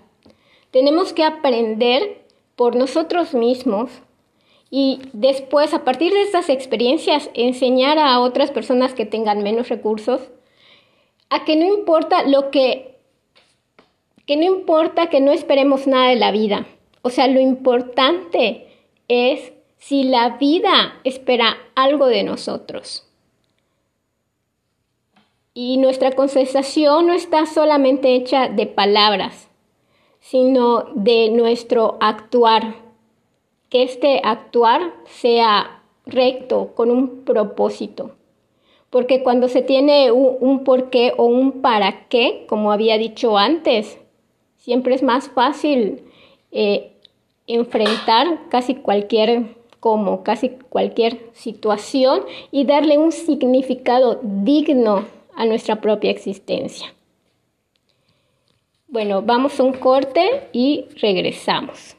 Tenemos 0.72 1.14
que 1.14 1.24
aprender 1.24 2.24
por 2.56 2.76
nosotros 2.76 3.34
mismos 3.34 3.92
y 4.70 5.02
después, 5.14 5.74
a 5.76 5.84
partir 5.84 6.12
de 6.14 6.24
estas 6.24 6.50
experiencias, 6.50 7.30
enseñar 7.36 8.00
a 8.00 8.20
otras 8.20 8.50
personas 8.50 8.96
que 8.96 9.06
tengan 9.06 9.44
menos 9.44 9.70
recursos 9.70 10.20
a 11.30 11.46
que 11.46 11.56
no 11.56 11.66
importa 11.66 12.24
lo 12.24 12.50
que, 12.50 12.93
que 14.26 14.38
no 14.38 14.44
importa 14.44 15.08
que 15.08 15.22
no 15.22 15.32
esperemos 15.32 15.88
nada 15.88 16.10
de 16.10 16.16
la 16.16 16.32
vida. 16.32 16.66
O 17.02 17.10
sea, 17.10 17.28
lo 17.28 17.40
importante 17.40 18.68
es 19.08 19.54
si 19.78 20.04
la 20.04 20.38
vida 20.38 21.00
espera 21.04 21.58
algo 21.76 22.08
de 22.08 22.24
nosotros. 22.24 23.08
Y 25.54 25.78
nuestra 25.78 26.12
conversación 26.14 27.08
no 27.08 27.14
está 27.14 27.46
solamente 27.46 28.16
hecha 28.16 28.48
de 28.48 28.66
palabras, 28.66 29.50
sino 30.20 30.86
de 30.96 31.30
nuestro 31.30 31.98
actuar 32.00 32.76
que 33.74 33.82
este 33.82 34.22
actuar 34.24 34.94
sea 35.06 35.82
recto, 36.06 36.74
con 36.76 36.92
un 36.92 37.26
propósito. 37.26 38.12
Porque 38.92 39.24
cuando 39.24 39.48
se 39.48 39.64
tiene 39.64 40.12
un, 40.12 40.64
por 40.64 40.92
qué 40.92 41.12
o 41.18 41.26
un 41.26 41.64
para 41.64 42.08
qué, 42.08 42.46
como 42.48 42.72
había 42.72 43.00
dicho 43.00 43.36
antes, 43.36 44.00
siempre 44.64 44.96
es 44.96 45.04
más 45.04 45.28
fácil 45.28 46.04
eh, 46.52 46.94
enfrentar 47.48 48.48
casi 48.50 48.76
cualquier 48.76 49.58
como 49.82 50.24
casi 50.24 50.52
cualquier 50.70 51.20
situación 51.34 52.24
y 52.50 52.64
darle 52.64 52.98
un 52.98 53.12
significado 53.12 54.22
digno 54.24 55.06
a 55.36 55.46
nuestra 55.46 55.82
propia 55.82 56.12
existencia. 56.12 56.94
Bueno, 58.88 59.22
vamos 59.22 59.60
a 59.60 59.64
un 59.64 59.74
corte 59.74 60.48
y 60.54 60.86
regresamos. 61.02 61.98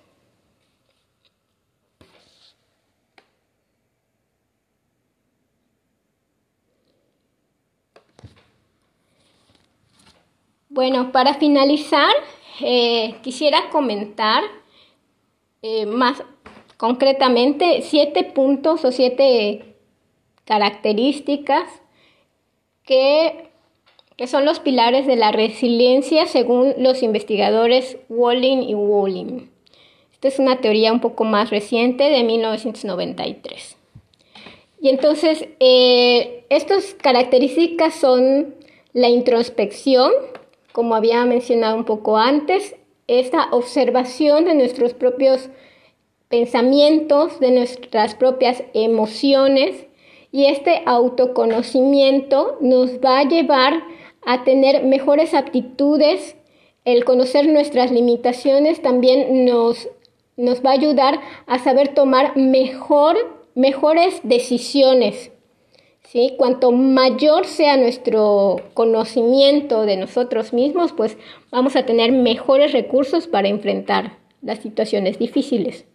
Bueno, 10.70 11.12
para 11.12 11.34
finalizar, 11.34 12.12
eh, 12.60 13.16
quisiera 13.22 13.70
comentar 13.70 14.42
eh, 15.62 15.86
más 15.86 16.22
concretamente 16.76 17.82
siete 17.82 18.24
puntos 18.24 18.84
o 18.84 18.92
siete 18.92 19.76
características 20.44 21.68
que, 22.84 23.48
que, 24.16 24.26
son 24.26 24.44
los 24.44 24.60
pilares 24.60 25.06
de 25.06 25.16
la 25.16 25.32
resiliencia 25.32 26.26
según 26.26 26.74
los 26.78 27.02
investigadores 27.02 27.96
Walling 28.08 28.62
y 28.62 28.74
Walling. 28.74 29.48
Esta 30.12 30.28
es 30.28 30.38
una 30.38 30.60
teoría 30.60 30.92
un 30.92 31.00
poco 31.00 31.24
más 31.24 31.50
reciente 31.50 32.04
de 32.04 32.22
1993. 32.22 33.76
Y 34.80 34.90
entonces, 34.90 35.48
eh, 35.60 36.44
estas 36.50 36.92
características 36.92 37.94
son 37.94 38.54
la 38.92 39.08
introspección, 39.08 40.12
como 40.74 40.96
había 40.96 41.24
mencionado 41.24 41.76
un 41.76 41.84
poco 41.84 42.16
antes, 42.16 42.74
esta 43.06 43.46
observación 43.52 44.44
de 44.44 44.56
nuestros 44.56 44.92
propios 44.92 45.48
pensamientos, 46.28 47.38
de 47.38 47.52
nuestras 47.52 48.16
propias 48.16 48.64
emociones 48.74 49.86
y 50.32 50.46
este 50.46 50.82
autoconocimiento 50.84 52.58
nos 52.60 52.98
va 52.98 53.20
a 53.20 53.28
llevar 53.28 53.84
a 54.26 54.42
tener 54.42 54.82
mejores 54.82 55.32
aptitudes 55.32 56.34
el 56.84 57.04
conocer 57.04 57.46
nuestras 57.46 57.92
limitaciones 57.92 58.82
también 58.82 59.44
nos, 59.44 59.88
nos 60.36 60.64
va 60.64 60.70
a 60.70 60.74
ayudar 60.74 61.20
a 61.46 61.60
saber 61.60 61.94
tomar 61.94 62.36
mejor, 62.36 63.16
mejores 63.54 64.18
decisiones. 64.24 65.30
¿Sí? 66.04 66.34
Cuanto 66.36 66.70
mayor 66.72 67.46
sea 67.46 67.76
nuestro 67.76 68.60
conocimiento 68.74 69.82
de 69.82 69.96
nosotros 69.96 70.52
mismos, 70.52 70.92
pues 70.92 71.16
vamos 71.50 71.76
a 71.76 71.84
tener 71.84 72.12
mejores 72.12 72.72
recursos 72.72 73.26
para 73.26 73.48
enfrentar 73.48 74.18
las 74.42 74.60
situaciones 74.60 75.18
difíciles. 75.18 75.86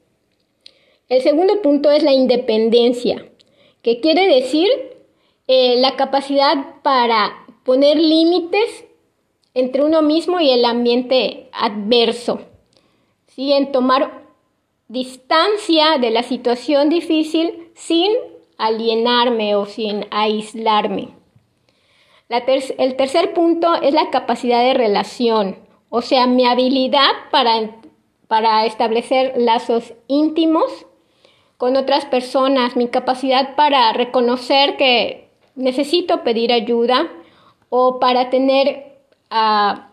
El 1.07 1.21
segundo 1.21 1.61
punto 1.61 1.89
es 1.89 2.03
la 2.03 2.13
independencia, 2.13 3.25
que 3.81 3.99
quiere 3.99 4.27
decir 4.27 4.67
eh, 5.47 5.75
la 5.77 5.95
capacidad 5.95 6.81
para 6.83 7.45
poner 7.63 7.97
límites 7.97 8.85
entre 9.53 9.83
uno 9.83 10.01
mismo 10.01 10.39
y 10.39 10.51
el 10.51 10.65
ambiente 10.65 11.49
adverso, 11.51 12.41
¿sí? 13.27 13.53
en 13.53 13.71
tomar 13.71 14.23
distancia 14.87 15.97
de 15.99 16.11
la 16.11 16.23
situación 16.23 16.89
difícil 16.89 17.69
sin 17.73 18.11
alienarme 18.59 19.55
o 19.55 19.65
sin 19.65 20.05
aislarme. 20.11 21.09
el 22.29 22.95
tercer 22.95 23.33
punto 23.33 23.73
es 23.81 23.93
la 23.95 24.11
capacidad 24.11 24.61
de 24.61 24.75
relación, 24.75 25.55
o 25.89 26.01
sea, 26.01 26.27
mi 26.27 26.45
habilidad 26.45 27.11
para, 27.31 27.71
para 28.27 28.67
establecer 28.67 29.33
lazos 29.37 29.93
íntimos 30.07 30.85
con 31.57 31.75
otras 31.75 32.05
personas, 32.05 32.75
mi 32.75 32.87
capacidad 32.87 33.55
para 33.55 33.91
reconocer 33.93 34.77
que 34.77 35.29
necesito 35.55 36.23
pedir 36.23 36.53
ayuda 36.53 37.09
o 37.69 37.99
para 37.99 38.29
tener 38.29 38.97
a 39.29 39.89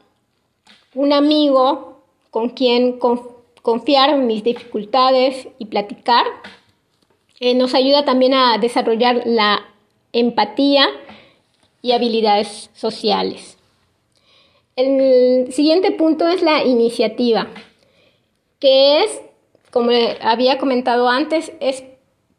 un 0.95 1.13
amigo 1.13 2.03
con 2.31 2.51
quien 2.51 2.99
confiar 3.63 4.19
mis 4.19 4.45
dificultades 4.45 5.49
y 5.59 5.67
platicar. 5.67 6.27
Eh, 7.41 7.55
nos 7.55 7.75
ayuda 7.75 8.05
también 8.05 8.35
a 8.35 8.59
desarrollar 8.59 9.23
la 9.27 9.67
empatía 10.13 10.89
y 11.83 11.93
habilidades 11.93 12.71
sociales. 12.75 13.59
El 14.77 15.53
siguiente 15.53 15.91
punto 15.93 16.29
es 16.29 16.43
la 16.43 16.65
iniciativa, 16.65 17.49
que 18.59 19.05
es, 19.05 19.21
como 19.71 19.91
había 20.21 20.59
comentado 20.59 21.09
antes, 21.09 21.53
es 21.61 21.85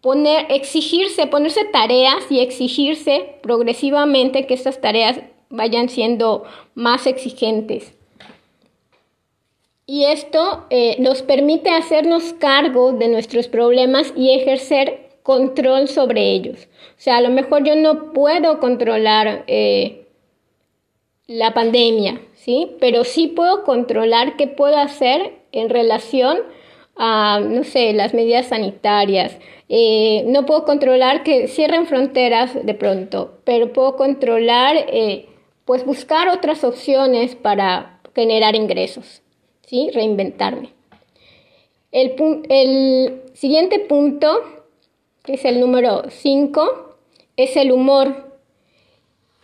poner, 0.01 0.45
exigirse, 0.49 1.27
ponerse 1.27 1.65
tareas 1.65 2.31
y 2.31 2.39
exigirse 2.39 3.39
progresivamente 3.41 4.45
que 4.45 4.53
estas 4.53 4.81
tareas 4.81 5.19
vayan 5.49 5.89
siendo 5.89 6.43
más 6.75 7.07
exigentes. 7.07 7.96
Y 9.89 10.03
esto 10.03 10.65
eh, 10.69 10.97
nos 10.99 11.21
permite 11.21 11.69
hacernos 11.69 12.33
cargo 12.33 12.91
de 12.91 13.07
nuestros 13.07 13.47
problemas 13.47 14.13
y 14.17 14.31
ejercer 14.31 15.11
control 15.23 15.87
sobre 15.87 16.33
ellos. 16.33 16.67
O 16.89 16.99
sea, 16.99 17.17
a 17.17 17.21
lo 17.21 17.29
mejor 17.29 17.63
yo 17.63 17.73
no 17.77 18.11
puedo 18.11 18.59
controlar 18.59 19.45
eh, 19.47 20.07
la 21.25 21.53
pandemia, 21.53 22.19
¿sí? 22.33 22.75
Pero 22.81 23.05
sí 23.05 23.27
puedo 23.27 23.63
controlar 23.63 24.35
qué 24.35 24.47
puedo 24.47 24.75
hacer 24.77 25.35
en 25.53 25.69
relación 25.69 26.39
a, 26.97 27.39
no 27.39 27.63
sé, 27.63 27.93
las 27.93 28.13
medidas 28.13 28.47
sanitarias. 28.47 29.37
Eh, 29.69 30.25
no 30.27 30.45
puedo 30.45 30.65
controlar 30.65 31.23
que 31.23 31.47
cierren 31.47 31.87
fronteras 31.87 32.53
de 32.65 32.73
pronto, 32.73 33.39
pero 33.45 33.71
puedo 33.71 33.95
controlar 33.95 34.85
pues 35.63 35.85
buscar 35.85 36.27
otras 36.27 36.65
opciones 36.65 37.35
para 37.35 38.01
generar 38.15 38.55
ingresos, 38.55 39.21
¿sí? 39.67 39.91
Reinventarme. 39.93 40.73
El, 41.91 43.21
siguiente 43.33 43.79
punto, 43.79 44.41
que 45.23 45.35
es 45.35 45.45
el 45.45 45.59
número 45.59 46.09
5, 46.09 46.95
es 47.37 47.55
el 47.55 47.71
humor, 47.71 48.39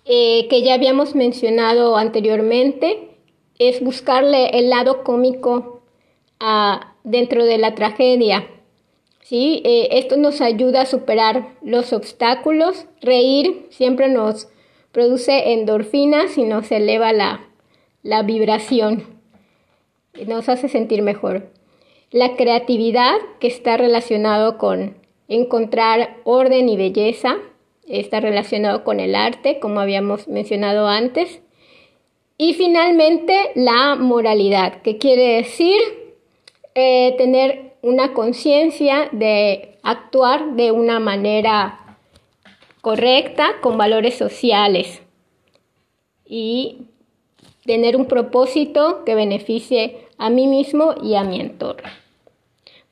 eh, 0.06 0.48
que 0.50 0.64
ya 0.64 0.74
habíamos 0.74 1.16
mencionado 1.16 1.96
anteriormente, 1.96 3.10
es 3.60 3.82
buscarle 3.82 4.58
el 4.58 4.70
lado 4.70 5.04
cómico 5.04 5.84
dentro 7.04 7.46
de 7.46 7.58
la 7.58 7.76
tragedia. 7.76 8.48
¿sí? 9.22 9.62
Eh, 9.64 9.90
esto 9.92 10.18
nos 10.18 10.42
ayuda 10.42 10.82
a 10.82 10.86
superar 10.86 11.54
los 11.62 11.94
obstáculos, 11.94 12.86
reír 13.02 13.68
siempre 13.70 14.10
nos 14.10 14.50
produce 14.92 15.54
endorfinas 15.54 16.38
y 16.38 16.44
nos 16.44 16.72
eleva 16.72 17.14
la, 17.14 17.48
la 18.02 18.22
vibración, 18.24 19.13
nos 20.28 20.50
hace 20.50 20.70
sentir 20.70 21.02
mejor. 21.02 21.50
La 22.12 22.36
creatividad, 22.36 23.16
que 23.40 23.48
está 23.48 23.78
relacionado 23.78 24.58
con 24.58 24.98
encontrar 25.28 26.18
orden 26.24 26.70
y 26.70 26.78
belleza, 26.78 27.38
está 27.88 28.20
relacionado 28.20 28.84
con 28.84 29.00
el 29.00 29.16
arte, 29.16 29.60
como 29.60 29.80
habíamos 29.80 30.28
mencionado 30.28 30.88
antes. 30.88 31.42
Y 32.38 32.54
finalmente, 32.54 33.52
la 33.56 33.96
moralidad, 33.96 34.82
que 34.82 34.98
quiere 34.98 35.38
decir 35.38 35.80
eh, 36.76 37.16
tener 37.18 37.74
una 37.82 38.14
conciencia 38.14 39.10
de 39.12 39.78
actuar 39.84 40.56
de 40.56 40.72
una 40.72 41.00
manera 41.00 41.98
correcta, 42.82 43.56
con 43.62 43.78
valores 43.78 44.16
sociales 44.16 45.02
y 46.26 46.88
tener 47.66 47.96
un 47.96 48.06
propósito 48.06 49.04
que 49.06 49.16
beneficie 49.16 50.03
a 50.18 50.30
mí 50.30 50.48
mismo 50.48 50.96
y 51.02 51.16
a 51.16 51.24
mi 51.24 51.40
entorno. 51.40 51.90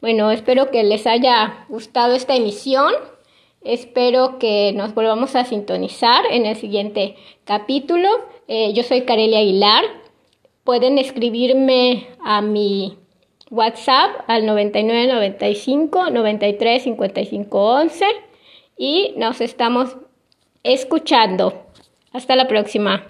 Bueno, 0.01 0.31
espero 0.31 0.71
que 0.71 0.83
les 0.83 1.05
haya 1.05 1.65
gustado 1.69 2.15
esta 2.15 2.35
emisión. 2.35 2.93
Espero 3.63 4.39
que 4.39 4.73
nos 4.73 4.95
volvamos 4.95 5.35
a 5.35 5.45
sintonizar 5.45 6.25
en 6.31 6.47
el 6.47 6.55
siguiente 6.55 7.15
capítulo. 7.45 8.09
Eh, 8.47 8.73
yo 8.73 8.81
soy 8.81 9.01
Carelia 9.01 9.39
Aguilar. 9.39 9.83
Pueden 10.63 10.97
escribirme 10.97 12.07
a 12.23 12.41
mi 12.41 12.97
WhatsApp 13.51 14.23
al 14.27 14.45
9995 14.45 16.09
93 16.09 16.83
55 16.83 17.59
11 17.59 18.05
y 18.77 19.13
nos 19.17 19.41
estamos 19.41 19.97
escuchando. 20.63 21.67
Hasta 22.11 22.35
la 22.35 22.47
próxima. 22.47 23.05